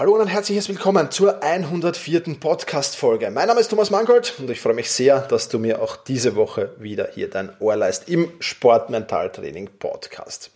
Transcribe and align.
Hallo 0.00 0.14
und 0.14 0.22
ein 0.22 0.28
herzliches 0.28 0.66
Willkommen 0.70 1.10
zur 1.10 1.42
104. 1.42 2.22
Podcast-Folge. 2.40 3.30
Mein 3.30 3.48
Name 3.48 3.60
ist 3.60 3.68
Thomas 3.68 3.90
Mangold 3.90 4.32
und 4.38 4.48
ich 4.48 4.58
freue 4.58 4.72
mich 4.72 4.90
sehr, 4.90 5.20
dass 5.20 5.50
du 5.50 5.58
mir 5.58 5.82
auch 5.82 5.98
diese 5.98 6.36
Woche 6.36 6.70
wieder 6.78 7.10
hier 7.12 7.28
dein 7.28 7.52
Ohr 7.60 7.76
leist 7.76 8.08
im 8.08 8.32
Sportmentaltraining 8.38 9.68
Podcast. 9.78 10.52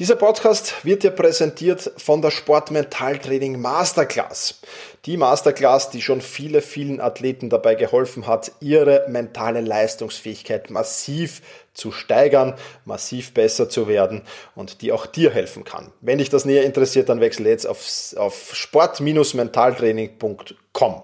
Dieser 0.00 0.16
Podcast 0.16 0.84
wird 0.84 1.04
dir 1.04 1.12
präsentiert 1.12 1.92
von 1.98 2.20
der 2.20 2.32
Sportmentaltraining 2.32 3.60
Masterclass. 3.60 4.58
Die 5.06 5.16
Masterclass, 5.16 5.90
die 5.90 6.02
schon 6.02 6.20
viele, 6.20 6.60
vielen 6.60 7.00
Athleten 7.00 7.48
dabei 7.48 7.76
geholfen 7.76 8.26
hat, 8.26 8.50
ihre 8.58 9.04
mentale 9.06 9.60
Leistungsfähigkeit 9.60 10.68
massiv 10.70 11.42
zu 11.74 11.92
steigern, 11.92 12.54
massiv 12.84 13.32
besser 13.32 13.68
zu 13.68 13.86
werden 13.88 14.22
und 14.54 14.80
die 14.82 14.92
auch 14.92 15.06
dir 15.06 15.30
helfen 15.30 15.64
kann. 15.64 15.92
Wenn 16.00 16.18
dich 16.18 16.30
das 16.30 16.44
näher 16.44 16.64
interessiert, 16.64 17.08
dann 17.08 17.20
wechsle 17.20 17.48
jetzt 17.48 17.66
auf, 17.66 17.84
auf 18.16 18.54
sport-mentaltraining.com. 18.54 21.02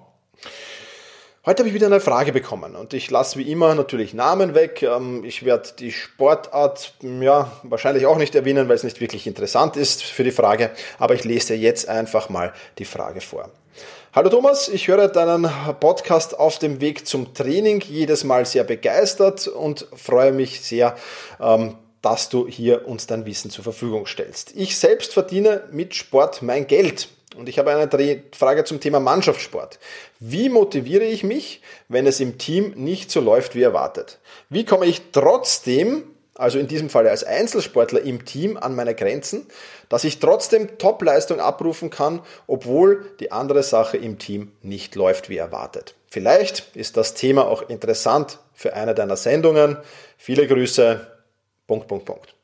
Heute 1.46 1.60
habe 1.60 1.68
ich 1.68 1.74
wieder 1.74 1.86
eine 1.86 2.00
Frage 2.00 2.32
bekommen 2.32 2.74
und 2.74 2.92
ich 2.92 3.08
lasse 3.08 3.38
wie 3.38 3.52
immer 3.52 3.76
natürlich 3.76 4.14
Namen 4.14 4.56
weg. 4.56 4.82
Ähm, 4.82 5.22
ich 5.22 5.44
werde 5.44 5.68
die 5.78 5.92
Sportart 5.92 6.94
ja 7.02 7.52
wahrscheinlich 7.62 8.04
auch 8.06 8.18
nicht 8.18 8.34
erwähnen, 8.34 8.68
weil 8.68 8.74
es 8.74 8.82
nicht 8.82 9.00
wirklich 9.00 9.28
interessant 9.28 9.76
ist 9.76 10.02
für 10.02 10.24
die 10.24 10.32
Frage, 10.32 10.72
aber 10.98 11.14
ich 11.14 11.22
lese 11.22 11.54
jetzt 11.54 11.88
einfach 11.88 12.30
mal 12.30 12.52
die 12.78 12.84
Frage 12.84 13.20
vor. 13.20 13.52
Hallo 14.16 14.30
Thomas, 14.30 14.68
ich 14.70 14.88
höre 14.88 15.08
deinen 15.08 15.46
Podcast 15.78 16.38
auf 16.38 16.58
dem 16.58 16.80
Weg 16.80 17.06
zum 17.06 17.34
Training 17.34 17.82
jedes 17.82 18.24
Mal 18.24 18.46
sehr 18.46 18.64
begeistert 18.64 19.46
und 19.46 19.86
freue 19.94 20.32
mich 20.32 20.62
sehr, 20.62 20.96
ähm, 21.38 21.74
dass 22.00 22.30
du 22.30 22.48
hier 22.48 22.88
uns 22.88 23.06
dein 23.06 23.26
Wissen 23.26 23.50
zur 23.50 23.62
Verfügung 23.62 24.06
stellst. 24.06 24.52
Ich 24.56 24.78
selbst 24.78 25.12
verdiene 25.12 25.64
mit 25.70 25.94
Sport 25.94 26.40
mein 26.40 26.66
Geld. 26.66 27.08
Und 27.36 27.50
ich 27.50 27.58
habe 27.58 27.76
eine 27.76 28.22
Frage 28.34 28.64
zum 28.64 28.80
Thema 28.80 29.00
Mannschaftssport. 29.00 29.78
Wie 30.18 30.48
motiviere 30.48 31.04
ich 31.04 31.22
mich, 31.22 31.60
wenn 31.90 32.06
es 32.06 32.18
im 32.18 32.38
Team 32.38 32.72
nicht 32.74 33.10
so 33.10 33.20
läuft 33.20 33.54
wie 33.54 33.64
erwartet? 33.64 34.18
Wie 34.48 34.64
komme 34.64 34.86
ich 34.86 35.02
trotzdem 35.12 36.04
also 36.38 36.58
in 36.58 36.68
diesem 36.68 36.90
Fall 36.90 37.08
als 37.08 37.24
Einzelsportler 37.24 38.02
im 38.02 38.24
Team 38.24 38.56
an 38.56 38.74
meine 38.74 38.94
Grenzen, 38.94 39.46
dass 39.88 40.04
ich 40.04 40.18
trotzdem 40.18 40.78
Topleistung 40.78 41.40
abrufen 41.40 41.90
kann, 41.90 42.20
obwohl 42.46 43.10
die 43.20 43.32
andere 43.32 43.62
Sache 43.62 43.96
im 43.96 44.18
Team 44.18 44.52
nicht 44.62 44.94
läuft 44.94 45.28
wie 45.28 45.38
erwartet. 45.38 45.94
Vielleicht 46.08 46.76
ist 46.76 46.96
das 46.96 47.14
Thema 47.14 47.46
auch 47.46 47.68
interessant 47.68 48.38
für 48.54 48.74
eine 48.74 48.94
deiner 48.94 49.16
Sendungen. 49.16 49.78
Viele 50.18 50.46
Grüße. 50.46 51.06
Punkt, 51.66 51.88
Punkt, 51.88 52.04
Punkt. 52.04 52.34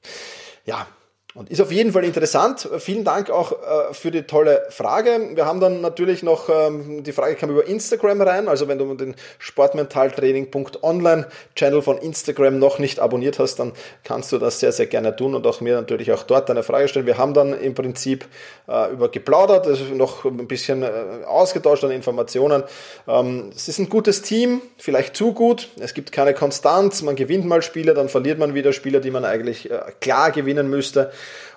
Ja, 0.64 0.86
und 1.34 1.48
ist 1.48 1.62
auf 1.62 1.72
jeden 1.72 1.92
Fall 1.92 2.04
interessant. 2.04 2.68
Vielen 2.78 3.04
Dank 3.04 3.30
auch 3.30 3.52
äh, 3.52 3.94
für 3.94 4.10
die 4.10 4.24
tolle 4.24 4.66
Frage. 4.68 5.30
Wir 5.34 5.46
haben 5.46 5.60
dann 5.60 5.80
natürlich 5.80 6.22
noch, 6.22 6.50
ähm, 6.50 7.02
die 7.02 7.12
Frage 7.12 7.36
kam 7.36 7.48
über 7.48 7.66
Instagram 7.66 8.20
rein. 8.20 8.48
Also 8.48 8.68
wenn 8.68 8.76
du 8.76 8.94
den 8.94 9.14
sportmentaltraining.online 9.38 11.26
Channel 11.56 11.80
von 11.80 11.96
Instagram 11.96 12.58
noch 12.58 12.78
nicht 12.78 13.00
abonniert 13.00 13.38
hast, 13.38 13.56
dann 13.56 13.72
kannst 14.04 14.30
du 14.32 14.38
das 14.38 14.60
sehr, 14.60 14.72
sehr 14.72 14.86
gerne 14.86 15.16
tun 15.16 15.34
und 15.34 15.46
auch 15.46 15.62
mir 15.62 15.74
natürlich 15.74 16.12
auch 16.12 16.22
dort 16.22 16.50
eine 16.50 16.62
Frage 16.62 16.88
stellen. 16.88 17.06
Wir 17.06 17.16
haben 17.16 17.32
dann 17.32 17.58
im 17.58 17.74
Prinzip 17.74 18.26
äh, 18.68 18.92
über 18.92 19.08
geplaudert, 19.08 19.66
also 19.66 19.84
noch 19.94 20.26
ein 20.26 20.46
bisschen 20.46 20.82
äh, 20.82 20.90
ausgetauscht 21.26 21.82
an 21.84 21.92
Informationen. 21.92 22.62
Ähm, 23.08 23.52
es 23.56 23.68
ist 23.68 23.78
ein 23.78 23.88
gutes 23.88 24.20
Team, 24.20 24.60
vielleicht 24.76 25.16
zu 25.16 25.32
gut. 25.32 25.70
Es 25.80 25.94
gibt 25.94 26.12
keine 26.12 26.34
Konstanz. 26.34 27.00
Man 27.00 27.16
gewinnt 27.16 27.46
mal 27.46 27.62
Spiele, 27.62 27.94
dann 27.94 28.10
verliert 28.10 28.38
man 28.38 28.54
wieder 28.54 28.74
Spiele, 28.74 29.00
die 29.00 29.10
man 29.10 29.24
eigentlich 29.24 29.70
äh, 29.70 29.80
klar 30.00 30.30
gewinnen 30.30 30.68
müsste. 30.68 31.10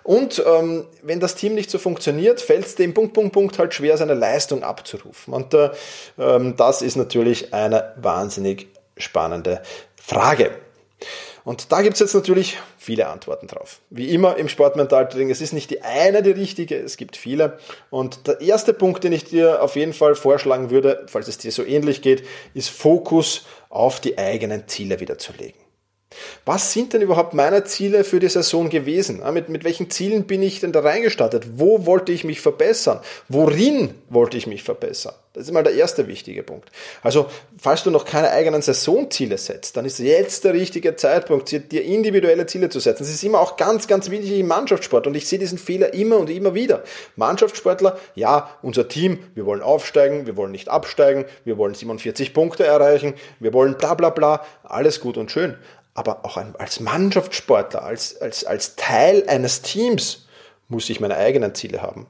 Und 0.03 0.44
ähm, 0.46 0.86
wenn 1.02 1.20
das 1.20 1.36
Team 1.36 1.56
nicht 1.56 1.72
so 1.72 1.80
funktioniert, 1.80 2.40
fällt 2.40 2.66
es 2.66 2.76
dem 2.76 2.94
Punkt, 2.94 3.14
Punkt, 3.14 3.34
Punkt 3.34 3.58
halt 3.58 3.74
schwer, 3.74 3.98
seine 3.98 4.14
Leistung 4.14 4.64
abzurufen. 4.64 5.34
Und 5.34 5.53
äh, 5.53 5.72
ähm, 6.20 6.56
das 6.56 6.84
ist 6.84 6.96
natürlich 6.96 7.53
eine 7.53 7.94
wahnsinnig 7.98 8.68
spannende 8.98 9.62
Frage. 9.96 10.52
Und 11.44 11.72
da 11.72 11.81
gibt's 11.84 12.00
jetzt 12.00 12.16
natürlich 12.16 12.58
viele 12.78 13.08
Antworten 13.08 13.48
drauf. 13.48 13.80
Wie 13.92 14.09
immer 14.09 14.38
im 14.38 14.50
Sportmentaltraining, 14.50 15.30
es 15.30 15.42
ist 15.42 15.54
nicht 15.54 15.70
die 15.70 15.81
eine 15.84 16.24
die 16.24 16.31
richtige, 16.31 16.75
es 16.75 16.98
gibt 16.98 17.18
viele. 17.18 17.59
Und 17.92 18.28
der 18.28 18.42
erste 18.42 18.74
Punkt, 18.74 19.04
den 19.04 19.14
ich 19.14 19.25
dir 19.25 19.62
auf 19.62 19.75
jeden 19.75 19.94
Fall 19.94 20.16
vorschlagen 20.16 20.72
würde, 20.72 21.06
falls 21.08 21.28
es 21.28 21.38
dir 21.38 21.52
so 21.52 21.64
ähnlich 21.64 22.02
geht, 22.02 22.24
ist 22.54 22.70
Fokus 22.70 23.46
auf 23.70 24.00
die 24.00 24.18
eigenen 24.18 24.68
Ziele 24.68 25.00
wieder 25.00 25.20
zu 25.20 25.34
legen. 25.34 25.65
Was 26.46 26.74
sind 26.74 26.94
denn 26.94 27.02
überhaupt 27.02 27.34
meine 27.34 27.64
Ziele 27.64 28.03
für 28.03 28.20
die 28.20 28.30
Saison 28.30 28.70
gewesen? 28.70 29.22
Mit, 29.34 29.50
mit 29.50 29.64
welchen 29.64 29.90
Zielen 29.90 30.26
bin 30.26 30.42
ich 30.42 30.59
denn 30.59 30.72
da 30.72 30.81
reingestartet? 30.81 31.48
Wo 31.58 31.86
wollte 31.86 32.12
ich 32.12 32.24
mich 32.24 32.42
verbessern? 32.42 33.00
Worin 33.30 33.94
wollte 34.09 34.38
ich 34.38 34.48
mich 34.48 34.64
verbessern? 34.64 35.14
Das 35.36 35.44
ist 35.44 35.52
mal 35.52 35.64
der 35.64 35.74
erste 35.74 36.08
wichtige 36.08 36.44
Punkt. 36.44 36.72
Also, 37.04 37.25
falls 37.59 37.84
du 37.84 37.92
noch 37.92 38.06
keine 38.06 38.31
eigenen 38.31 38.62
Saisonziele 38.62 39.38
setzt, 39.38 39.75
dann 39.75 39.84
ist 39.84 40.00
jetzt 40.00 40.46
der 40.46 40.54
richtige 40.54 40.96
Zeitpunkt, 40.96 41.52
dir 41.52 41.84
individuelle 41.84 42.46
Ziele 42.46 42.70
zu 42.70 42.80
setzen. 42.80 43.04
Das 43.04 43.14
ist 43.14 43.22
immer 43.22 43.42
auch 43.42 43.58
ganz, 43.58 43.88
ganz 43.88 44.09
wichtig 44.09 44.40
im 44.40 44.48
Mannschaftssport 44.48 45.08
und 45.08 45.16
ich 45.16 45.28
sehe 45.28 45.38
diesen 45.38 45.58
Fehler 45.58 45.94
immer 45.94 46.20
und 46.20 46.30
immer 46.30 46.54
wieder. 46.54 46.84
Mannschaftssportler, 47.18 48.00
ja, 48.16 48.50
unser 48.62 48.88
Team, 48.88 49.20
wir 49.34 49.46
wollen 49.46 49.62
aufsteigen, 49.62 50.25
wir 50.25 50.38
wollen 50.38 50.54
nicht 50.54 50.70
absteigen, 50.70 51.25
wir 51.44 51.58
wollen 51.58 51.75
47 51.75 52.34
Punkte 52.34 52.66
erreichen, 52.66 53.14
wir 53.42 53.52
wollen 53.52 53.78
bla 53.78 53.94
bla 53.94 54.12
bla, 54.12 54.46
alles 54.64 55.02
gut 55.02 55.18
und 55.18 55.31
schön 55.31 55.58
aber 55.95 56.25
auch 56.25 56.38
als 56.38 56.79
Mannschaftssportler, 56.79 57.83
als, 57.83 58.22
als, 58.22 58.44
als 58.44 58.75
Teil 58.75 59.28
eines 59.28 59.63
Teams 59.63 60.28
muss 60.67 60.89
ich 60.89 61.00
meine 61.00 61.17
eigenen 61.17 61.56
Ziele 61.56 61.81
haben. 61.81 62.06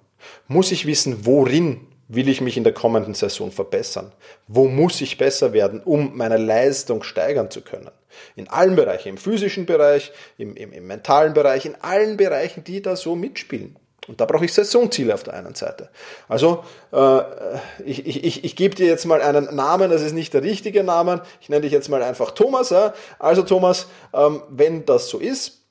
Muss 0.47 0.71
ich 0.71 0.85
wissen, 0.85 1.25
worin 1.25 1.87
will 2.07 2.27
ich 2.27 2.41
mich 2.41 2.57
in 2.57 2.63
der 2.63 2.73
kommenden 2.73 3.13
Saison 3.13 3.51
verbessern? 3.51 4.11
Wo 4.47 4.67
muss 4.67 5.01
ich 5.01 5.17
besser 5.17 5.53
werden, 5.53 5.81
um 5.81 6.17
meine 6.17 6.37
Leistung 6.37 7.03
steigern 7.03 7.51
zu 7.51 7.61
können? 7.61 7.91
In 8.35 8.47
allen 8.47 8.75
Bereichen, 8.75 9.09
im 9.09 9.17
physischen 9.17 9.65
Bereich, 9.65 10.11
im, 10.37 10.55
im, 10.55 10.71
im 10.73 10.87
mentalen 10.87 11.33
Bereich, 11.33 11.65
in 11.65 11.75
allen 11.75 12.17
Bereichen, 12.17 12.63
die 12.63 12.81
da 12.81 12.95
so 12.95 13.15
mitspielen. 13.15 13.75
Und 14.07 14.21
da 14.21 14.25
brauche 14.25 14.45
ich 14.45 14.53
Saisonziele 14.53 15.13
auf 15.13 15.23
der 15.23 15.33
einen 15.33 15.55
Seite. 15.55 15.89
Also 16.27 16.63
äh, 16.91 17.21
ich, 17.83 18.05
ich, 18.05 18.23
ich, 18.23 18.43
ich 18.43 18.55
gebe 18.55 18.75
dir 18.75 18.87
jetzt 18.87 19.05
mal 19.05 19.21
einen 19.21 19.55
Namen, 19.55 19.89
das 19.89 20.01
ist 20.01 20.13
nicht 20.13 20.33
der 20.33 20.43
richtige 20.43 20.83
Name. 20.83 21.23
Ich 21.41 21.49
nenne 21.49 21.61
dich 21.61 21.71
jetzt 21.71 21.89
mal 21.89 22.03
einfach 22.03 22.31
Thomas. 22.31 22.69
Ja? 22.69 22.93
Also 23.17 23.41
Thomas, 23.41 23.87
ähm, 24.13 24.41
wenn 24.49 24.85
das 24.85 25.09
so 25.09 25.17
ist, 25.17 25.61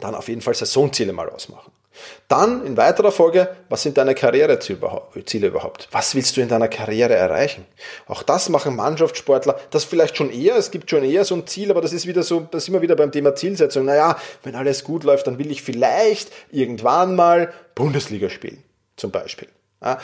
dann 0.00 0.14
auf 0.14 0.28
jeden 0.28 0.40
Fall 0.40 0.54
Saisonziele 0.54 1.12
mal 1.12 1.28
ausmachen. 1.28 1.70
Dann 2.28 2.64
in 2.64 2.76
weiterer 2.76 3.12
Folge, 3.12 3.54
was 3.68 3.82
sind 3.82 3.98
deine 3.98 4.14
Karriereziele 4.14 4.78
überhaupt? 5.48 5.88
Was 5.90 6.14
willst 6.14 6.36
du 6.36 6.40
in 6.40 6.48
deiner 6.48 6.68
Karriere 6.68 7.14
erreichen? 7.14 7.66
Auch 8.06 8.22
das 8.22 8.48
machen 8.48 8.76
Mannschaftssportler, 8.76 9.58
das 9.70 9.84
vielleicht 9.84 10.16
schon 10.16 10.30
eher, 10.30 10.56
es 10.56 10.70
gibt 10.70 10.90
schon 10.90 11.04
eher 11.04 11.24
so 11.24 11.34
ein 11.34 11.46
Ziel, 11.46 11.70
aber 11.70 11.80
das 11.80 11.92
ist 11.92 12.06
wieder 12.06 12.22
so, 12.22 12.40
das 12.50 12.64
ist 12.64 12.68
immer 12.68 12.82
wieder 12.82 12.96
beim 12.96 13.12
Thema 13.12 13.34
Zielsetzung. 13.34 13.84
Naja, 13.84 14.16
wenn 14.42 14.54
alles 14.54 14.84
gut 14.84 15.04
läuft, 15.04 15.26
dann 15.26 15.38
will 15.38 15.50
ich 15.50 15.62
vielleicht 15.62 16.30
irgendwann 16.50 17.14
mal 17.14 17.52
Bundesliga 17.74 18.30
spielen, 18.30 18.62
zum 18.96 19.10
Beispiel. 19.10 19.48
Ja, 19.82 19.98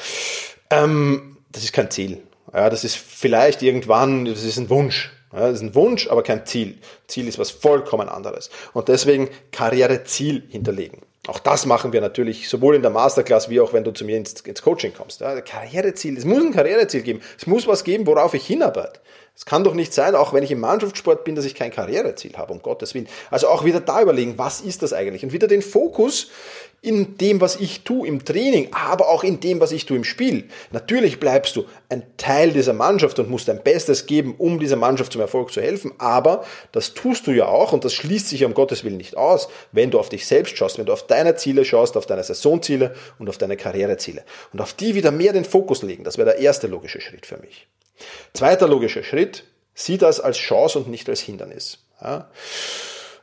ähm, 0.70 1.38
das 1.50 1.64
ist 1.64 1.72
kein 1.72 1.90
Ziel. 1.90 2.22
Ja, 2.52 2.70
das 2.70 2.84
ist 2.84 2.96
vielleicht 2.96 3.62
irgendwann, 3.62 4.24
das 4.24 4.42
ist 4.42 4.58
ein 4.58 4.70
Wunsch. 4.70 5.12
Ja, 5.32 5.40
das 5.40 5.56
ist 5.56 5.62
ein 5.62 5.74
Wunsch, 5.74 6.08
aber 6.08 6.22
kein 6.22 6.46
Ziel. 6.46 6.78
Ziel 7.06 7.28
ist 7.28 7.38
was 7.38 7.50
vollkommen 7.50 8.08
anderes. 8.08 8.50
Und 8.72 8.88
deswegen 8.88 9.28
Karriereziel 9.52 10.42
hinterlegen. 10.48 11.02
Auch 11.26 11.38
das 11.38 11.66
machen 11.66 11.92
wir 11.92 12.00
natürlich 12.00 12.48
sowohl 12.48 12.76
in 12.76 12.82
der 12.82 12.90
Masterclass 12.90 13.50
wie 13.50 13.60
auch 13.60 13.72
wenn 13.72 13.84
du 13.84 13.90
zu 13.90 14.04
mir 14.04 14.16
ins, 14.16 14.40
ins 14.40 14.62
Coaching 14.62 14.94
kommst. 14.94 15.20
Ja, 15.20 15.40
Karriereziel, 15.40 16.16
es 16.16 16.24
muss 16.24 16.42
ein 16.42 16.52
Karriereziel 16.52 17.02
geben. 17.02 17.20
Es 17.36 17.46
muss 17.46 17.66
was 17.66 17.84
geben, 17.84 18.06
worauf 18.06 18.34
ich 18.34 18.46
hinarbeite. 18.46 19.00
Es 19.38 19.44
kann 19.44 19.62
doch 19.62 19.74
nicht 19.74 19.94
sein, 19.94 20.16
auch 20.16 20.32
wenn 20.32 20.42
ich 20.42 20.50
im 20.50 20.58
Mannschaftssport 20.58 21.22
bin, 21.22 21.36
dass 21.36 21.44
ich 21.44 21.54
kein 21.54 21.70
Karriereziel 21.70 22.36
habe, 22.36 22.52
um 22.52 22.60
Gottes 22.60 22.94
Willen. 22.94 23.06
Also 23.30 23.46
auch 23.46 23.64
wieder 23.64 23.78
da 23.78 24.02
überlegen, 24.02 24.36
was 24.36 24.60
ist 24.60 24.82
das 24.82 24.92
eigentlich? 24.92 25.22
Und 25.22 25.32
wieder 25.32 25.46
den 25.46 25.62
Fokus 25.62 26.32
in 26.82 27.16
dem, 27.18 27.40
was 27.40 27.54
ich 27.54 27.84
tue 27.84 28.08
im 28.08 28.24
Training, 28.24 28.70
aber 28.72 29.08
auch 29.08 29.22
in 29.22 29.38
dem, 29.38 29.60
was 29.60 29.70
ich 29.70 29.86
tue 29.86 29.96
im 29.96 30.02
Spiel. 30.02 30.48
Natürlich 30.72 31.20
bleibst 31.20 31.54
du 31.54 31.66
ein 31.88 32.02
Teil 32.16 32.50
dieser 32.50 32.72
Mannschaft 32.72 33.16
und 33.20 33.30
musst 33.30 33.46
dein 33.46 33.62
Bestes 33.62 34.06
geben, 34.06 34.34
um 34.38 34.58
dieser 34.58 34.74
Mannschaft 34.74 35.12
zum 35.12 35.20
Erfolg 35.20 35.52
zu 35.52 35.60
helfen. 35.60 35.92
Aber 35.98 36.44
das 36.72 36.94
tust 36.94 37.28
du 37.28 37.30
ja 37.30 37.46
auch 37.46 37.72
und 37.72 37.84
das 37.84 37.94
schließt 37.94 38.28
sich 38.28 38.44
um 38.44 38.54
Gottes 38.54 38.82
Willen 38.82 38.96
nicht 38.96 39.16
aus, 39.16 39.48
wenn 39.70 39.92
du 39.92 40.00
auf 40.00 40.08
dich 40.08 40.26
selbst 40.26 40.58
schaust, 40.58 40.78
wenn 40.78 40.86
du 40.86 40.92
auf 40.92 41.06
deine 41.06 41.36
Ziele 41.36 41.64
schaust, 41.64 41.96
auf 41.96 42.06
deine 42.06 42.24
Saisonziele 42.24 42.92
und 43.20 43.28
auf 43.28 43.38
deine 43.38 43.56
Karriereziele. 43.56 44.24
Und 44.52 44.60
auf 44.60 44.72
die 44.72 44.96
wieder 44.96 45.12
mehr 45.12 45.32
den 45.32 45.44
Fokus 45.44 45.82
legen. 45.82 46.02
Das 46.02 46.18
wäre 46.18 46.30
der 46.30 46.40
erste 46.40 46.66
logische 46.66 47.00
Schritt 47.00 47.24
für 47.24 47.36
mich. 47.36 47.68
Zweiter 48.34 48.68
logischer 48.68 49.02
Schritt, 49.02 49.44
sieh 49.74 49.98
das 49.98 50.20
als 50.20 50.36
Chance 50.38 50.78
und 50.78 50.88
nicht 50.88 51.08
als 51.08 51.20
Hindernis. 51.20 51.78
Ja? 52.02 52.30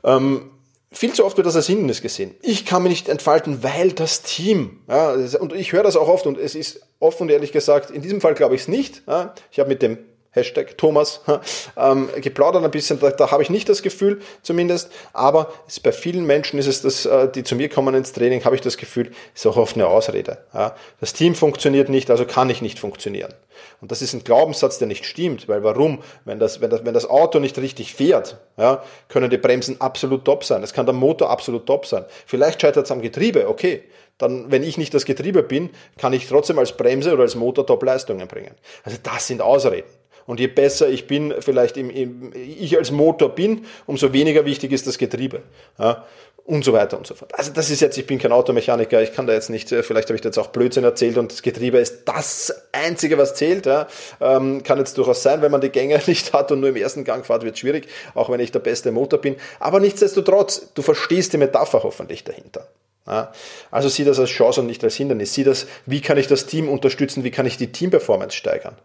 Ähm, 0.03 0.51
viel 0.91 1.13
zu 1.13 1.25
oft 1.25 1.37
wird 1.37 1.47
das 1.47 1.55
als 1.55 1.67
Hindernis 1.67 2.01
gesehen. 2.01 2.35
Ich 2.41 2.65
kann 2.65 2.83
mich 2.83 2.91
nicht 2.91 3.09
entfalten, 3.09 3.63
weil 3.63 3.91
das 3.91 4.21
Team, 4.21 4.81
ja, 4.87 5.11
und 5.11 5.53
ich 5.53 5.73
höre 5.73 5.83
das 5.83 5.97
auch 5.97 6.07
oft 6.07 6.25
und 6.25 6.37
es 6.37 6.55
ist 6.55 6.81
offen 6.99 7.23
und 7.23 7.29
ehrlich 7.31 7.51
gesagt, 7.51 7.91
in 7.91 8.01
diesem 8.01 8.21
Fall 8.21 8.33
glaube 8.33 8.55
ich 8.55 8.61
es 8.61 8.67
nicht. 8.67 9.03
Ja, 9.07 9.35
ich 9.51 9.59
habe 9.59 9.69
mit 9.69 9.81
dem 9.81 9.97
Hashtag 10.35 10.77
Thomas, 10.77 11.21
ähm, 11.77 12.09
geplaudert 12.21 12.63
ein 12.63 12.71
bisschen, 12.71 12.99
da, 12.99 13.09
da 13.09 13.31
habe 13.31 13.41
ich 13.41 13.49
nicht 13.49 13.69
das 13.69 13.81
Gefühl 13.81 14.21
zumindest, 14.41 14.91
aber 15.13 15.51
es, 15.67 15.79
bei 15.79 15.91
vielen 15.91 16.25
Menschen 16.25 16.59
ist 16.59 16.67
es 16.67 16.81
das, 16.81 17.05
äh, 17.05 17.29
die 17.29 17.43
zu 17.43 17.55
mir 17.55 17.69
kommen 17.69 17.95
ins 17.95 18.11
Training, 18.11 18.43
habe 18.43 18.55
ich 18.55 18.61
das 18.61 18.77
Gefühl, 18.77 19.11
ist 19.33 19.47
auch 19.47 19.57
oft 19.57 19.75
eine 19.75 19.87
Ausrede. 19.87 20.37
Ja. 20.53 20.75
Das 20.99 21.13
Team 21.13 21.35
funktioniert 21.35 21.89
nicht, 21.89 22.11
also 22.11 22.25
kann 22.25 22.49
ich 22.49 22.61
nicht 22.61 22.79
funktionieren. 22.79 23.33
Und 23.79 23.91
das 23.91 24.01
ist 24.01 24.13
ein 24.13 24.23
Glaubenssatz, 24.23 24.77
der 24.77 24.87
nicht 24.87 25.05
stimmt, 25.05 25.47
weil 25.47 25.63
warum? 25.63 25.99
Wenn 26.25 26.39
das, 26.39 26.59
wenn 26.59 26.69
das, 26.69 26.83
wenn 26.85 26.93
das 26.93 27.09
Auto 27.09 27.39
nicht 27.39 27.57
richtig 27.57 27.93
fährt, 27.95 28.37
ja, 28.57 28.83
können 29.07 29.29
die 29.29 29.37
Bremsen 29.37 29.79
absolut 29.79 30.25
top 30.25 30.43
sein. 30.43 30.61
Es 30.63 30.73
kann 30.73 30.85
der 30.85 30.93
Motor 30.93 31.29
absolut 31.29 31.65
top 31.65 31.85
sein. 31.85 32.05
Vielleicht 32.25 32.61
scheitert 32.61 32.85
es 32.85 32.91
am 32.91 33.01
Getriebe, 33.01 33.47
okay 33.47 33.83
dann, 34.17 34.49
wenn 34.49 34.63
ich 34.63 34.77
nicht 34.77 34.93
das 34.93 35.05
Getriebe 35.05 35.43
bin, 35.43 35.69
kann 35.97 36.13
ich 36.13 36.27
trotzdem 36.27 36.57
als 36.59 36.75
Bremse 36.77 37.13
oder 37.13 37.23
als 37.23 37.35
Motor 37.35 37.67
Top-Leistungen 37.67 38.27
bringen. 38.27 38.51
Also 38.83 38.97
das 39.01 39.27
sind 39.27 39.41
Ausreden. 39.41 39.87
Und 40.25 40.39
je 40.39 40.47
besser 40.47 40.89
ich 40.89 41.07
bin, 41.07 41.33
vielleicht 41.39 41.77
im, 41.77 41.89
im, 41.89 42.31
ich 42.33 42.77
als 42.77 42.91
Motor 42.91 43.29
bin, 43.29 43.65
umso 43.85 44.11
weniger 44.13 44.45
wichtig 44.45 44.71
ist 44.71 44.87
das 44.87 44.97
Getriebe. 44.97 45.43
Ja, 45.77 46.05
und 46.45 46.63
so 46.63 46.73
weiter 46.73 46.97
und 46.97 47.07
so 47.07 47.15
fort. 47.15 47.33
Also 47.33 47.51
das 47.51 47.71
ist 47.71 47.79
jetzt, 47.81 47.97
ich 47.97 48.05
bin 48.05 48.19
kein 48.19 48.31
Automechaniker, 48.31 49.01
ich 49.01 49.13
kann 49.13 49.25
da 49.25 49.33
jetzt 49.33 49.49
nicht, 49.49 49.71
äh, 49.71 49.81
vielleicht 49.81 50.09
habe 50.09 50.15
ich 50.15 50.21
da 50.21 50.29
jetzt 50.29 50.37
auch 50.37 50.47
Blödsinn 50.47 50.83
erzählt 50.83 51.17
und 51.17 51.31
das 51.31 51.41
Getriebe 51.41 51.79
ist 51.79 52.03
das 52.05 52.53
Einzige, 52.71 53.17
was 53.17 53.33
zählt. 53.33 53.65
Ja. 53.65 53.87
Ähm, 54.21 54.61
kann 54.61 54.77
jetzt 54.77 54.97
durchaus 54.97 55.23
sein, 55.23 55.41
wenn 55.41 55.51
man 55.51 55.61
die 55.61 55.69
Gänge 55.69 55.99
nicht 56.07 56.33
hat 56.33 56.51
und 56.51 56.59
nur 56.59 56.69
im 56.69 56.75
ersten 56.75 57.03
Gang 57.03 57.25
fährt, 57.25 57.43
wird 57.43 57.57
schwierig, 57.57 57.87
auch 58.13 58.29
wenn 58.29 58.39
ich 58.39 58.51
der 58.51 58.59
beste 58.59 58.91
Motor 58.91 59.19
bin. 59.19 59.35
Aber 59.59 59.79
nichtsdestotrotz, 59.79 60.69
du 60.75 60.83
verstehst 60.83 61.33
die 61.33 61.37
Metapher 61.37 61.81
hoffentlich 61.81 62.23
dahinter. 62.23 62.67
Also 63.05 63.87
sieh 63.89 64.03
das 64.03 64.19
als 64.19 64.31
Chance 64.31 64.61
und 64.61 64.67
nicht 64.67 64.83
als 64.83 64.95
Hindernis. 64.95 65.33
Sieh 65.33 65.43
das, 65.43 65.67
wie 65.85 66.01
kann 66.01 66.17
ich 66.17 66.27
das 66.27 66.47
Team 66.47 66.67
unterstützen, 66.67 67.23
wie 67.23 67.31
kann 67.31 67.45
ich 67.45 67.57
die 67.57 67.71
Teamperformance 67.71 68.35
steigern. 68.35 68.75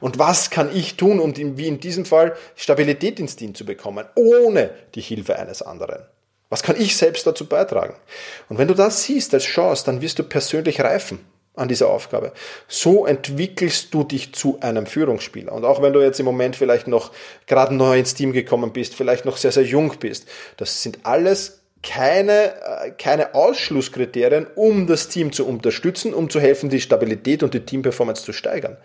Und 0.00 0.18
was 0.18 0.50
kann 0.50 0.74
ich 0.74 0.96
tun, 0.96 1.20
um 1.20 1.36
wie 1.36 1.68
in 1.68 1.80
diesem 1.80 2.06
Fall 2.06 2.34
Stabilität 2.56 3.20
ins 3.20 3.36
Team 3.36 3.54
zu 3.54 3.66
bekommen, 3.66 4.06
ohne 4.14 4.70
die 4.94 5.02
Hilfe 5.02 5.38
eines 5.38 5.60
anderen. 5.60 6.02
Was 6.48 6.62
kann 6.62 6.80
ich 6.80 6.96
selbst 6.96 7.26
dazu 7.26 7.46
beitragen? 7.46 7.94
Und 8.48 8.56
wenn 8.56 8.68
du 8.68 8.74
das 8.74 9.04
siehst 9.04 9.34
als 9.34 9.44
Chance, 9.44 9.84
dann 9.84 10.00
wirst 10.00 10.18
du 10.18 10.22
persönlich 10.22 10.80
reifen 10.80 11.20
an 11.54 11.68
dieser 11.68 11.88
Aufgabe. 11.88 12.32
So 12.68 13.04
entwickelst 13.04 13.92
du 13.92 14.04
dich 14.04 14.32
zu 14.32 14.58
einem 14.60 14.86
Führungsspieler. 14.86 15.52
Und 15.52 15.66
auch 15.66 15.82
wenn 15.82 15.92
du 15.92 16.00
jetzt 16.00 16.20
im 16.20 16.24
Moment 16.24 16.56
vielleicht 16.56 16.86
noch 16.86 17.12
gerade 17.46 17.74
neu 17.74 17.98
ins 17.98 18.14
Team 18.14 18.32
gekommen 18.32 18.72
bist, 18.72 18.94
vielleicht 18.94 19.26
noch 19.26 19.36
sehr, 19.36 19.52
sehr 19.52 19.64
jung 19.64 19.92
bist, 19.98 20.26
das 20.56 20.82
sind 20.82 21.00
alles 21.02 21.60
keine, 21.82 22.54
äh, 22.54 22.90
keine 22.96 23.34
Ausschlusskriterien, 23.34 24.46
um 24.54 24.86
das 24.86 25.08
Team 25.08 25.32
zu 25.32 25.46
unterstützen, 25.46 26.12
um 26.12 26.28
zu 26.28 26.40
helfen, 26.40 26.70
die 26.70 26.80
Stabilität 26.80 27.42
und 27.42 27.54
die 27.54 27.60
Teamperformance 27.60 28.24
zu 28.24 28.32
steigern. 28.32 28.76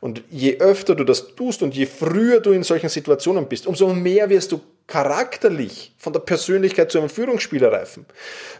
Und 0.00 0.22
je 0.30 0.58
öfter 0.58 0.94
du 0.94 1.04
das 1.04 1.34
tust 1.34 1.62
und 1.62 1.74
je 1.74 1.86
früher 1.86 2.40
du 2.40 2.52
in 2.52 2.62
solchen 2.62 2.88
Situationen 2.88 3.46
bist, 3.46 3.66
umso 3.66 3.92
mehr 3.92 4.30
wirst 4.30 4.52
du 4.52 4.60
charakterlich 4.86 5.94
von 5.98 6.12
der 6.12 6.20
Persönlichkeit 6.20 6.90
zu 6.90 6.98
einem 6.98 7.10
Führungsspieler 7.10 7.70
reifen. 7.70 8.06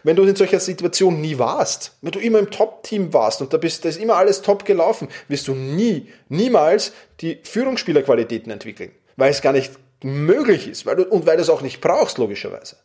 Wenn 0.03 0.15
du 0.15 0.23
in 0.23 0.35
solcher 0.35 0.59
Situation 0.59 1.19
nie 1.19 1.37
warst, 1.37 1.97
wenn 2.01 2.11
du 2.11 2.19
immer 2.19 2.39
im 2.39 2.49
Top-Team 2.49 3.13
warst 3.13 3.41
und 3.41 3.51
da 3.51 3.57
bist, 3.57 3.83
da 3.83 3.89
ist 3.89 3.99
immer 3.99 4.15
alles 4.15 4.41
top 4.41 4.63
gelaufen, 4.63 5.09
wirst 5.27 5.47
du 5.47 5.53
nie, 5.53 6.07
niemals 6.29 6.93
die 7.19 7.39
Führungsspielerqualitäten 7.43 8.51
entwickeln, 8.51 8.91
weil 9.17 9.31
es 9.31 9.41
gar 9.41 9.51
nicht 9.51 9.73
möglich 10.03 10.67
ist 10.67 10.85
weil 10.85 10.95
du, 10.95 11.03
und 11.05 11.25
weil 11.25 11.35
du 11.35 11.43
es 11.43 11.49
auch 11.49 11.61
nicht 11.61 11.81
brauchst, 11.81 12.17
logischerweise. 12.17 12.77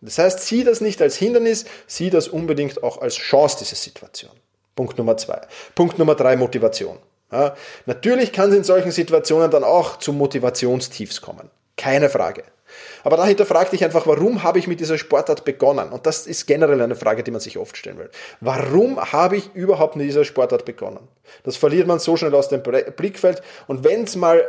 Das 0.00 0.18
heißt, 0.18 0.40
sieh 0.40 0.64
das 0.64 0.80
nicht 0.80 1.02
als 1.02 1.16
Hindernis, 1.16 1.64
sieh 1.86 2.10
das 2.10 2.28
unbedingt 2.28 2.82
auch 2.82 3.00
als 3.00 3.16
Chance, 3.16 3.56
diese 3.60 3.74
Situation. 3.74 4.32
Punkt 4.76 4.98
Nummer 4.98 5.16
zwei. 5.16 5.40
Punkt 5.74 5.98
Nummer 5.98 6.14
drei, 6.14 6.36
Motivation. 6.36 6.98
Ja. 7.30 7.56
Natürlich 7.86 8.32
kann 8.32 8.50
es 8.50 8.56
in 8.56 8.64
solchen 8.64 8.92
Situationen 8.92 9.50
dann 9.50 9.64
auch 9.64 9.98
zu 9.98 10.12
Motivationstiefs 10.12 11.20
kommen. 11.20 11.50
Keine 11.76 12.08
Frage. 12.08 12.44
Aber 13.04 13.16
dahinter 13.16 13.44
frag 13.44 13.70
dich 13.70 13.84
einfach, 13.84 14.06
warum 14.06 14.42
habe 14.42 14.58
ich 14.58 14.66
mit 14.66 14.80
dieser 14.80 14.96
Sportart 14.96 15.44
begonnen? 15.44 15.90
Und 15.90 16.06
das 16.06 16.26
ist 16.26 16.46
generell 16.46 16.80
eine 16.80 16.94
Frage, 16.94 17.22
die 17.22 17.30
man 17.30 17.40
sich 17.40 17.58
oft 17.58 17.76
stellen 17.76 17.98
will. 17.98 18.10
Warum 18.40 19.00
habe 19.12 19.36
ich 19.36 19.54
überhaupt 19.54 19.96
mit 19.96 20.06
dieser 20.06 20.24
Sportart 20.24 20.64
begonnen? 20.64 21.08
Das 21.44 21.56
verliert 21.56 21.86
man 21.86 21.98
so 21.98 22.16
schnell 22.16 22.34
aus 22.34 22.48
dem 22.48 22.62
Blickfeld. 22.62 23.42
Und 23.66 23.84
wenn 23.84 24.04
es 24.04 24.16
mal 24.16 24.42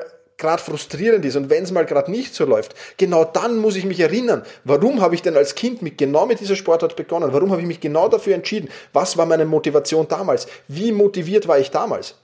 gerade 0.44 0.62
frustrierend 0.62 1.24
ist 1.24 1.38
und 1.38 1.50
wenn 1.50 1.64
es 1.64 1.72
mal 1.72 1.86
gerade 1.86 2.12
nicht 2.12 2.36
so 2.36 2.46
läuft, 2.46 2.76
genau 2.98 3.24
dann 3.24 3.58
muss 3.60 3.78
ich 3.78 3.86
mich 3.86 4.00
erinnern, 4.00 4.44
warum 4.66 5.02
habe 5.02 5.16
ich 5.16 5.22
denn 5.22 5.38
als 5.38 5.56
Kind 5.56 5.82
mit 5.82 5.98
genau 5.98 6.26
mit 6.26 6.42
dieser 6.42 6.58
Sportart 6.58 6.98
begonnen? 6.98 7.32
Warum 7.32 7.52
habe 7.52 7.62
ich 7.62 7.68
mich 7.68 7.80
genau 7.80 8.10
dafür 8.10 8.36
entschieden? 8.36 8.70
Was 8.92 9.18
war 9.18 9.26
meine 9.26 9.46
Motivation 9.46 10.08
damals? 10.08 10.48
Wie 10.68 10.92
motiviert 10.92 11.48
war 11.48 11.60
ich 11.60 11.72
damals? 11.72 12.16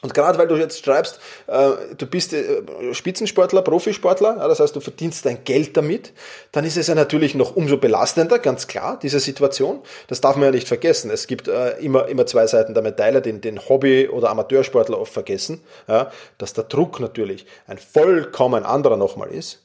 Und 0.00 0.14
gerade 0.14 0.38
weil 0.38 0.46
du 0.46 0.54
jetzt 0.56 0.84
schreibst, 0.84 1.18
äh, 1.48 1.70
du 1.96 2.06
bist 2.06 2.32
äh, 2.32 2.62
Spitzensportler, 2.92 3.62
Profisportler, 3.62 4.36
das 4.36 4.60
heißt, 4.60 4.76
du 4.76 4.80
verdienst 4.80 5.26
dein 5.26 5.42
Geld 5.42 5.76
damit, 5.76 6.12
dann 6.52 6.64
ist 6.64 6.76
es 6.76 6.86
ja 6.86 6.94
natürlich 6.94 7.34
noch 7.34 7.56
umso 7.56 7.78
belastender, 7.78 8.38
ganz 8.38 8.68
klar, 8.68 8.98
diese 9.02 9.18
Situation. 9.18 9.80
Das 10.06 10.20
darf 10.20 10.36
man 10.36 10.44
ja 10.44 10.50
nicht 10.52 10.68
vergessen. 10.68 11.10
Es 11.10 11.26
gibt 11.26 11.48
äh, 11.48 11.78
immer, 11.78 12.06
immer 12.06 12.26
zwei 12.26 12.46
Seiten 12.46 12.74
der 12.74 12.82
Medaille, 12.82 13.20
den, 13.20 13.40
den 13.40 13.58
Hobby- 13.68 14.08
oder 14.08 14.30
Amateursportler 14.30 15.00
oft 15.00 15.12
vergessen, 15.12 15.62
dass 16.38 16.52
der 16.52 16.64
Druck 16.64 17.00
natürlich 17.00 17.46
ein 17.66 17.78
vollkommen 17.78 18.64
anderer 18.64 18.96
nochmal 18.96 19.30
ist, 19.30 19.62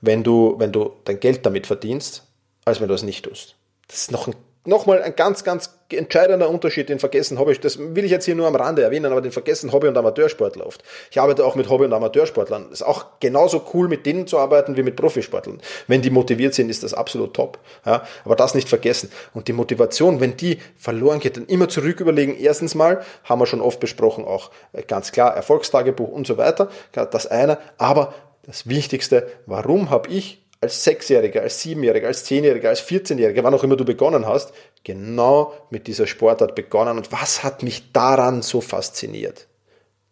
wenn, 0.00 0.22
du, 0.22 0.54
wenn 0.58 0.72
du 0.72 0.92
dein 1.04 1.20
Geld 1.20 1.46
damit 1.46 1.66
verdienst, 1.66 2.24
als 2.64 2.80
wenn 2.80 2.88
du 2.88 2.94
es 2.94 3.02
nicht 3.02 3.24
tust. 3.24 3.56
Das 3.88 4.02
ist 4.02 4.12
noch 4.12 4.26
ein 4.26 4.34
nochmal 4.64 5.02
ein 5.02 5.14
ganz, 5.14 5.44
ganz 5.44 5.78
entscheidender 5.90 6.48
Unterschied, 6.48 6.88
den 6.88 6.98
vergessen 6.98 7.38
Hobby, 7.38 7.56
das 7.58 7.78
will 7.78 8.04
ich 8.04 8.10
jetzt 8.10 8.24
hier 8.24 8.34
nur 8.34 8.46
am 8.46 8.56
Rande 8.56 8.82
erwähnen, 8.82 9.12
aber 9.12 9.20
den 9.20 9.32
vergessen 9.32 9.72
Hobby- 9.72 9.88
und 9.88 9.96
Amateursportler 9.96 10.66
oft. 10.66 10.82
Ich 11.10 11.20
arbeite 11.20 11.44
auch 11.44 11.54
mit 11.54 11.68
Hobby- 11.68 11.84
und 11.84 11.92
Amateursportlern. 11.92 12.66
Es 12.66 12.80
ist 12.80 12.82
auch 12.82 13.06
genauso 13.20 13.64
cool, 13.74 13.88
mit 13.88 14.06
denen 14.06 14.26
zu 14.26 14.38
arbeiten 14.38 14.76
wie 14.76 14.82
mit 14.82 14.96
Profisportlern. 14.96 15.60
Wenn 15.86 16.02
die 16.02 16.10
motiviert 16.10 16.54
sind, 16.54 16.70
ist 16.70 16.82
das 16.82 16.94
absolut 16.94 17.34
top. 17.34 17.58
Ja, 17.84 18.02
aber 18.24 18.36
das 18.36 18.54
nicht 18.54 18.68
vergessen. 18.68 19.10
Und 19.34 19.48
die 19.48 19.52
Motivation, 19.52 20.20
wenn 20.20 20.36
die 20.36 20.58
verloren 20.76 21.20
geht, 21.20 21.36
dann 21.36 21.46
immer 21.46 21.68
zurück 21.68 22.00
überlegen. 22.00 22.36
Erstens 22.38 22.74
mal, 22.74 23.02
haben 23.24 23.40
wir 23.40 23.46
schon 23.46 23.60
oft 23.60 23.80
besprochen, 23.80 24.24
auch 24.24 24.50
äh, 24.72 24.82
ganz 24.82 25.12
klar, 25.12 25.34
Erfolgstagebuch 25.34 26.08
und 26.08 26.26
so 26.26 26.38
weiter. 26.38 26.68
Das 26.92 27.26
eine. 27.26 27.58
Aber 27.78 28.14
das 28.42 28.68
Wichtigste, 28.68 29.26
warum 29.46 29.90
habe 29.90 30.10
ich 30.10 30.43
als 30.64 30.82
Sechsjähriger, 30.82 31.42
als 31.42 31.60
Siebenjähriger, 31.60 32.08
als 32.08 32.24
Zehnjähriger, 32.24 32.68
als 32.68 32.80
Vierzehnjähriger, 32.80 33.44
wann 33.44 33.54
auch 33.54 33.62
immer 33.62 33.76
du 33.76 33.84
begonnen 33.84 34.26
hast, 34.26 34.52
genau 34.82 35.54
mit 35.70 35.86
dieser 35.86 36.06
Sportart 36.06 36.54
begonnen. 36.54 36.98
Und 36.98 37.12
was 37.12 37.42
hat 37.44 37.62
mich 37.62 37.92
daran 37.92 38.42
so 38.42 38.60
fasziniert? 38.60 39.46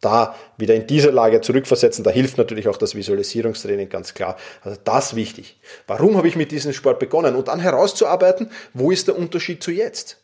Da 0.01 0.35
wieder 0.57 0.75
in 0.75 0.87
diese 0.87 1.11
Lage 1.11 1.41
zurückversetzen, 1.41 2.03
da 2.03 2.11
hilft 2.11 2.37
natürlich 2.37 2.69
auch 2.69 2.77
das 2.77 2.95
Visualisierungstraining 2.95 3.89
ganz 3.89 4.15
klar. 4.15 4.37
Also 4.63 4.79
das 4.83 5.15
wichtig. 5.15 5.59
Warum 5.87 6.17
habe 6.17 6.29
ich 6.29 6.37
mit 6.37 6.51
diesem 6.51 6.73
Sport 6.73 6.99
begonnen? 6.99 7.37
Und 7.37 7.49
dann 7.49 7.61
herauszuarbeiten, 7.61 8.51
wo 8.75 8.91
ist 8.91 9.07
der 9.09 9.17
Unterschied 9.17 9.63
zu 9.63 9.71
jetzt? 9.71 10.19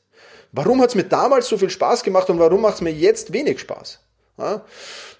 Warum 0.52 0.80
hat 0.80 0.90
es 0.90 0.94
mir 0.94 1.04
damals 1.04 1.48
so 1.48 1.58
viel 1.58 1.70
Spaß 1.70 2.02
gemacht 2.02 2.28
und 2.30 2.38
warum 2.38 2.62
macht 2.62 2.76
es 2.76 2.80
mir 2.80 2.92
jetzt 2.92 3.32
wenig 3.32 3.60
Spaß? 3.60 4.00
Ja, 4.38 4.64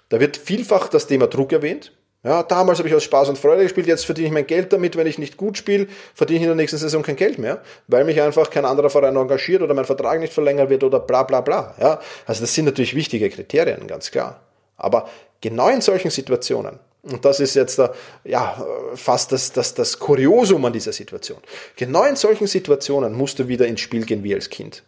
da 0.09 0.19
wird 0.19 0.37
vielfach 0.37 0.87
das 0.87 1.07
Thema 1.07 1.27
Druck 1.27 1.53
erwähnt. 1.53 1.93
Ja, 2.21 2.43
damals 2.43 2.79
habe 2.79 2.89
ich 2.89 2.95
aus 2.95 3.03
Spaß 3.03 3.29
und 3.29 3.37
Freude 3.37 3.63
gespielt, 3.63 3.87
jetzt 3.87 4.05
verdiene 4.05 4.27
ich 4.27 4.33
mein 4.33 4.45
Geld 4.45 4.73
damit. 4.73 4.97
Wenn 4.97 5.07
ich 5.07 5.17
nicht 5.17 5.37
gut 5.37 5.57
spiele, 5.57 5.87
verdiene 6.13 6.39
ich 6.39 6.43
in 6.43 6.49
der 6.49 6.55
nächsten 6.55 6.77
Saison 6.77 7.01
kein 7.01 7.15
Geld 7.15 7.39
mehr, 7.39 7.61
weil 7.87 8.03
mich 8.03 8.21
einfach 8.21 8.49
kein 8.49 8.65
anderer 8.65 8.89
Verein 8.89 9.15
engagiert 9.15 9.61
oder 9.61 9.73
mein 9.73 9.85
Vertrag 9.85 10.19
nicht 10.19 10.33
verlängert 10.33 10.69
wird 10.69 10.83
oder 10.83 10.99
bla 10.99 11.23
bla 11.23 11.39
bla. 11.39 11.75
Ja, 11.79 12.01
also 12.25 12.41
das 12.41 12.53
sind 12.53 12.65
natürlich 12.65 12.93
wichtige 12.93 13.29
Kriterien, 13.29 13.87
ganz 13.87 14.11
klar. 14.11 14.41
Aber 14.75 15.07
genau 15.39 15.69
in 15.69 15.79
solchen 15.79 16.11
Situationen, 16.11 16.79
und 17.03 17.23
das 17.23 17.39
ist 17.39 17.55
jetzt 17.55 17.79
da, 17.79 17.93
ja, 18.25 18.65
fast 18.95 19.31
das, 19.31 19.53
das, 19.53 19.73
das 19.73 19.99
Kuriosum 19.99 20.65
an 20.65 20.73
dieser 20.73 20.91
Situation. 20.91 21.39
Genau 21.77 22.03
in 22.03 22.17
solchen 22.17 22.47
Situationen 22.47 23.13
musst 23.13 23.39
du 23.39 23.47
wieder 23.47 23.65
ins 23.65 23.79
Spiel 23.79 24.05
gehen 24.05 24.25
wie 24.25 24.35
als 24.35 24.49
Kind. 24.49 24.83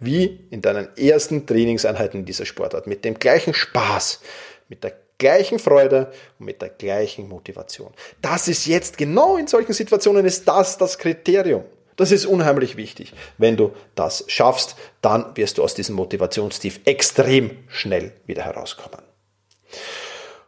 Wie 0.00 0.40
in 0.50 0.62
deinen 0.62 0.88
ersten 0.96 1.46
Trainingseinheiten 1.46 2.20
in 2.20 2.26
dieser 2.26 2.44
Sportart. 2.44 2.88
Mit 2.88 3.04
dem 3.04 3.20
gleichen 3.20 3.54
Spaß, 3.54 4.18
mit 4.68 4.82
der 4.82 4.94
gleichen 5.22 5.58
Freude 5.58 6.12
und 6.38 6.46
mit 6.46 6.60
der 6.60 6.70
gleichen 6.70 7.28
Motivation. 7.28 7.92
Das 8.20 8.48
ist 8.48 8.66
jetzt 8.66 8.98
genau 8.98 9.36
in 9.36 9.46
solchen 9.46 9.72
Situationen 9.72 10.26
ist 10.26 10.46
das 10.46 10.76
das 10.76 10.98
Kriterium. 10.98 11.64
Das 11.96 12.10
ist 12.10 12.26
unheimlich 12.26 12.76
wichtig. 12.76 13.12
Wenn 13.38 13.56
du 13.56 13.72
das 13.94 14.24
schaffst, 14.26 14.76
dann 15.02 15.36
wirst 15.36 15.58
du 15.58 15.62
aus 15.62 15.74
diesem 15.74 15.94
Motivationstief 15.94 16.80
extrem 16.84 17.50
schnell 17.68 18.12
wieder 18.26 18.42
herauskommen. 18.42 19.02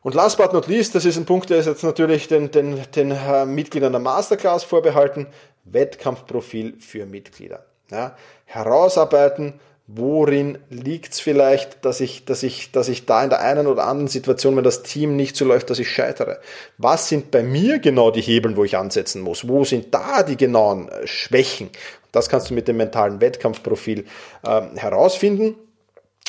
Und 0.02 0.14
last 0.14 0.36
but 0.36 0.52
not 0.52 0.66
least, 0.66 0.94
das 0.94 1.04
ist 1.04 1.16
ein 1.16 1.24
Punkt, 1.24 1.50
der 1.50 1.58
ist 1.58 1.66
jetzt 1.66 1.84
natürlich 1.84 2.28
den, 2.28 2.50
den, 2.50 2.82
den 2.94 3.10
äh, 3.10 3.46
Mitgliedern 3.46 3.92
der 3.92 4.00
Masterclass 4.00 4.64
vorbehalten, 4.64 5.28
Wettkampfprofil 5.64 6.78
für 6.80 7.06
Mitglieder. 7.06 7.64
Ja, 7.90 8.16
herausarbeiten, 8.46 9.60
Worin 9.86 10.56
liegt 10.70 11.12
es 11.12 11.20
vielleicht, 11.20 11.84
dass 11.84 12.00
ich, 12.00 12.24
dass, 12.24 12.42
ich, 12.42 12.72
dass 12.72 12.88
ich 12.88 13.04
da 13.04 13.22
in 13.22 13.28
der 13.28 13.40
einen 13.40 13.66
oder 13.66 13.86
anderen 13.86 14.08
Situation, 14.08 14.56
wenn 14.56 14.64
das 14.64 14.82
Team 14.82 15.14
nicht 15.14 15.36
so 15.36 15.44
läuft, 15.44 15.68
dass 15.68 15.78
ich 15.78 15.90
scheitere? 15.90 16.40
Was 16.78 17.10
sind 17.10 17.30
bei 17.30 17.42
mir 17.42 17.80
genau 17.80 18.10
die 18.10 18.22
Hebel, 18.22 18.56
wo 18.56 18.64
ich 18.64 18.78
ansetzen 18.78 19.20
muss? 19.20 19.46
Wo 19.46 19.62
sind 19.64 19.92
da 19.92 20.22
die 20.22 20.38
genauen 20.38 20.88
äh, 20.88 21.06
Schwächen? 21.06 21.68
Das 22.12 22.30
kannst 22.30 22.48
du 22.48 22.54
mit 22.54 22.66
dem 22.66 22.78
mentalen 22.78 23.20
Wettkampfprofil 23.20 24.06
äh, 24.42 24.62
herausfinden. 24.76 25.56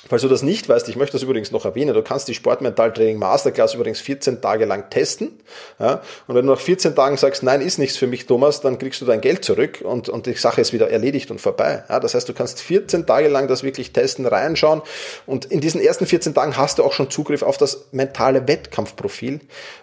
Falls 0.08 0.22
du 0.22 0.28
das 0.28 0.44
nicht 0.44 0.70
weißt, 0.70 0.88
ich 0.88 0.96
möchte 0.96 1.14
das 1.14 1.24
übrigens 1.24 1.52
noch 1.52 1.66
erwähnen, 1.66 1.94
du 1.94 2.04
kannst 2.04 2.28
die 2.28 2.36
Sportmentaltraining 2.36 3.18
Masterclass 3.18 3.74
übrigens 3.74 4.00
14 4.02 4.40
Tage 4.40 4.66
lang 4.66 4.90
testen. 4.90 5.40
Ja, 5.80 6.02
und 6.28 6.36
wenn 6.36 6.46
du 6.46 6.54
nach 6.54 6.60
14 6.60 6.96
Tagen 6.96 7.18
sagst, 7.18 7.42
nein, 7.42 7.62
ist 7.62 7.80
nichts 7.80 7.98
für 7.98 8.06
mich, 8.06 8.28
Thomas, 8.28 8.62
dann 8.62 8.78
kriegst 8.78 9.02
du 9.02 9.06
dein 9.06 9.22
Geld 9.22 9.44
zurück 9.44 9.82
und, 9.84 10.10
und 10.10 10.28
die 10.28 10.34
Sache 10.34 10.62
ist 10.62 10.74
wieder 10.74 10.90
erledigt 10.90 11.32
und 11.32 11.42
vorbei. 11.42 11.84
Ja, 11.90 12.00
das 12.00 12.14
heißt, 12.14 12.30
du 12.30 12.34
kannst 12.34 12.62
14 12.62 13.08
Tage 13.08 13.30
lang 13.30 13.48
das 13.48 13.64
wirklich 13.64 13.94
testen, 13.94 14.28
reinschauen 14.28 14.84
und 15.26 15.46
in 15.46 15.60
diesen 15.60 15.82
ersten 15.82 16.06
14 16.06 16.36
Tagen 16.36 16.56
hast 16.56 16.78
du 16.78 16.84
auch 16.84 16.94
schon 16.94 17.10
Zugriff 17.10 17.42
auf 17.42 17.58
das 17.58 17.86
mentale 17.92 18.48
Wettkampfprofil 18.48 19.40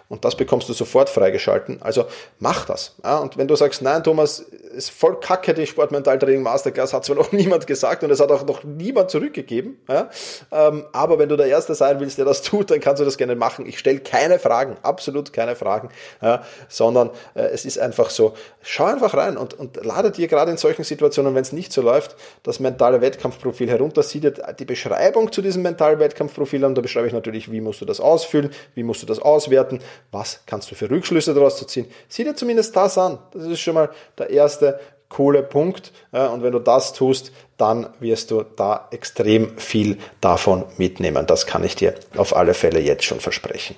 und 0.09 0.23
das 0.25 0.37
bekommst 0.37 0.69
du 0.69 0.73
sofort 0.73 1.09
freigeschalten. 1.09 1.81
Also 1.81 2.05
mach 2.39 2.65
das. 2.65 2.95
Ja, 3.03 3.17
und 3.17 3.37
wenn 3.37 3.47
du 3.47 3.55
sagst, 3.55 3.81
nein, 3.81 4.03
Thomas, 4.03 4.45
ist 4.73 4.89
voll 4.89 5.19
kacke, 5.19 5.53
die 5.53 5.65
Sportmentaltraining 5.65 6.41
Masterclass 6.41 6.93
hat 6.93 7.05
zwar 7.05 7.15
noch 7.15 7.31
niemand 7.31 7.67
gesagt 7.67 8.03
und 8.03 8.11
es 8.11 8.19
hat 8.19 8.31
auch 8.31 8.45
noch 8.45 8.63
niemand 8.63 9.09
zurückgegeben. 9.09 9.77
Ja, 9.87 10.09
ähm, 10.51 10.85
aber 10.91 11.19
wenn 11.19 11.29
du 11.29 11.37
der 11.37 11.47
Erste 11.47 11.75
sein 11.75 11.99
willst, 11.99 12.17
der 12.17 12.25
das 12.25 12.41
tut, 12.41 12.71
dann 12.71 12.79
kannst 12.79 13.01
du 13.01 13.05
das 13.05 13.17
gerne 13.17 13.35
machen. 13.35 13.65
Ich 13.65 13.79
stelle 13.79 13.99
keine 13.99 14.39
Fragen, 14.39 14.77
absolut 14.81 15.33
keine 15.33 15.55
Fragen, 15.55 15.89
ja, 16.21 16.43
sondern 16.67 17.11
äh, 17.35 17.43
es 17.43 17.65
ist 17.65 17.79
einfach 17.79 18.09
so, 18.09 18.33
schau 18.61 18.85
einfach 18.85 19.13
rein 19.13 19.37
und, 19.37 19.53
und 19.53 19.83
lade 19.85 20.11
dir 20.11 20.27
gerade 20.27 20.51
in 20.51 20.57
solchen 20.57 20.83
Situationen, 20.83 21.35
wenn 21.35 21.43
es 21.43 21.51
nicht 21.51 21.71
so 21.71 21.81
läuft, 21.81 22.15
das 22.43 22.59
mentale 22.59 23.01
Wettkampfprofil 23.01 23.69
herunter. 23.69 24.03
Sieh 24.03 24.19
dir 24.19 24.31
die 24.31 24.65
Beschreibung 24.65 25.31
zu 25.31 25.41
diesem 25.41 25.61
mentalen 25.61 25.99
Wettkampfprofil 25.99 26.63
an. 26.65 26.75
Da 26.75 26.81
beschreibe 26.81 27.07
ich 27.07 27.13
natürlich, 27.13 27.51
wie 27.51 27.61
musst 27.61 27.81
du 27.81 27.85
das 27.85 27.99
ausfüllen, 27.99 28.51
wie 28.75 28.83
musst 28.83 29.01
du 29.01 29.05
das 29.05 29.19
auswerten, 29.19 29.79
was 30.11 30.41
kannst 30.45 30.71
du 30.71 30.75
für 30.75 30.89
Rückschlüsse 30.89 31.33
daraus 31.33 31.65
ziehen. 31.67 31.87
Sieh 32.07 32.23
dir 32.23 32.35
zumindest 32.35 32.75
das 32.75 32.97
an. 32.97 33.19
Das 33.31 33.43
ist 33.43 33.59
schon 33.59 33.75
mal 33.75 33.89
der 34.17 34.29
erste 34.29 34.62
coole 35.09 35.43
Punkt. 35.43 35.91
Und 36.11 36.41
wenn 36.41 36.51
du 36.51 36.59
das 36.59 36.93
tust, 36.93 37.31
dann 37.57 37.87
wirst 37.99 38.31
du 38.31 38.43
da 38.43 38.87
extrem 38.91 39.57
viel 39.57 39.99
davon 40.21 40.65
mitnehmen. 40.77 41.27
Das 41.27 41.45
kann 41.45 41.63
ich 41.63 41.75
dir 41.75 41.93
auf 42.17 42.35
alle 42.35 42.53
Fälle 42.53 42.79
jetzt 42.79 43.03
schon 43.03 43.19
versprechen. 43.19 43.75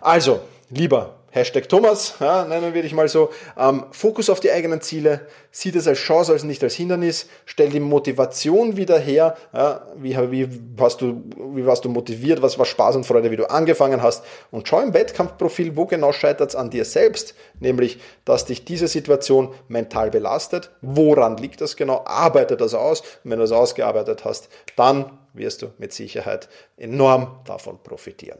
Also, 0.00 0.40
lieber 0.70 1.14
Hashtag 1.34 1.68
Thomas, 1.68 2.14
ja, 2.20 2.44
nennen 2.44 2.74
wir 2.74 2.82
dich 2.82 2.94
mal 2.94 3.08
so. 3.08 3.30
Ähm, 3.58 3.86
Fokus 3.90 4.30
auf 4.30 4.38
die 4.38 4.52
eigenen 4.52 4.80
Ziele, 4.80 5.22
sieh 5.50 5.72
das 5.72 5.88
als 5.88 5.98
Chance, 5.98 6.30
als 6.30 6.44
nicht 6.44 6.62
als 6.62 6.74
Hindernis, 6.76 7.26
stell 7.44 7.70
die 7.70 7.80
Motivation 7.80 8.76
wieder 8.76 9.00
her. 9.00 9.36
Ja, 9.52 9.84
wie, 9.96 10.16
wie, 10.30 10.48
hast 10.78 11.00
du, 11.00 11.24
wie 11.52 11.66
warst 11.66 11.84
du 11.84 11.88
motiviert, 11.88 12.40
was 12.40 12.56
war 12.56 12.64
Spaß 12.64 12.94
und 12.94 13.04
Freude, 13.04 13.32
wie 13.32 13.36
du 13.36 13.50
angefangen 13.50 14.00
hast. 14.00 14.24
Und 14.52 14.68
schau 14.68 14.80
im 14.80 14.94
Wettkampfprofil, 14.94 15.76
wo 15.76 15.86
genau 15.86 16.12
scheitert 16.12 16.50
es 16.50 16.54
an 16.54 16.70
dir 16.70 16.84
selbst, 16.84 17.34
nämlich, 17.58 17.98
dass 18.24 18.44
dich 18.44 18.64
diese 18.64 18.86
Situation 18.86 19.52
mental 19.66 20.12
belastet. 20.12 20.70
Woran 20.82 21.36
liegt 21.38 21.60
das 21.60 21.74
genau? 21.74 22.04
Arbeite 22.04 22.56
das 22.56 22.74
aus. 22.74 23.00
Und 23.00 23.32
wenn 23.32 23.40
du 23.40 23.44
es 23.44 23.50
ausgearbeitet 23.50 24.24
hast, 24.24 24.50
dann 24.76 25.18
wirst 25.32 25.62
du 25.62 25.72
mit 25.78 25.92
Sicherheit 25.92 26.48
enorm 26.76 27.40
davon 27.44 27.82
profitieren. 27.82 28.38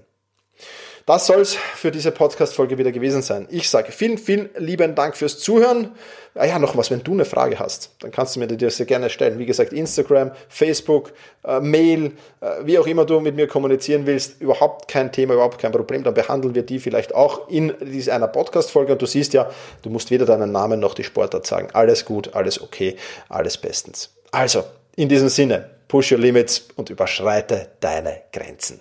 Das 1.07 1.27
soll 1.27 1.43
es 1.43 1.55
für 1.55 1.91
diese 1.91 2.13
Podcast-Folge 2.13 2.79
wieder 2.79 2.91
gewesen 2.91 3.21
sein. 3.21 3.47
Ich 3.51 3.69
sage 3.69 3.93
vielen, 3.93 4.17
vielen 4.17 4.49
lieben 4.57 4.95
Dank 4.95 5.19
fürs 5.19 5.39
Zuhören. 5.39 5.93
Ah 6.35 6.47
ja, 6.47 6.59
noch 6.59 6.79
was, 6.79 6.91
wenn 6.91 7.05
du 7.05 7.13
eine 7.13 7.27
Frage 7.27 7.59
hast, 7.59 7.91
dann 8.01 8.11
kannst 8.11 8.35
du 8.35 8.41
mir 8.41 8.47
die 8.47 8.71
sehr 8.71 8.87
gerne 8.87 9.11
stellen. 9.11 9.39
Wie 9.39 9.45
gesagt, 9.45 9.75
Instagram, 9.75 10.33
Facebook, 10.49 11.13
äh, 11.45 11.61
Mail, 11.61 12.13
äh, 12.41 12.65
wie 12.65 12.79
auch 12.79 12.87
immer 12.87 13.05
du 13.05 13.21
mit 13.21 13.37
mir 13.37 13.47
kommunizieren 13.47 14.07
willst, 14.07 14.41
überhaupt 14.41 14.89
kein 14.89 15.13
Thema, 15.13 15.35
überhaupt 15.35 15.59
kein 15.59 15.73
Problem. 15.73 16.05
Dann 16.05 16.15
behandeln 16.15 16.55
wir 16.55 16.63
die 16.63 16.79
vielleicht 16.79 17.15
auch 17.15 17.49
in 17.51 17.75
einer 18.11 18.29
Podcast-Folge. 18.29 18.93
Und 18.93 19.03
du 19.03 19.07
siehst 19.07 19.35
ja, 19.35 19.51
du 19.83 19.91
musst 19.91 20.11
weder 20.11 20.25
deinen 20.25 20.53
Namen 20.53 20.81
noch 20.81 20.95
die 20.95 21.05
Sportart 21.05 21.47
sagen. 21.47 21.69
Alles 21.75 22.07
gut, 22.07 22.35
alles 22.35 22.63
okay, 22.63 22.97
alles 23.29 23.59
bestens. 23.59 24.15
Also, 24.33 24.65
in 24.97 25.11
diesem 25.11 25.29
Sinne, 25.29 25.69
push 25.89 26.13
your 26.13 26.19
limits 26.19 26.67
und 26.77 26.89
überschreite 26.89 27.69
deine 27.81 28.23
Grenzen. 28.33 28.81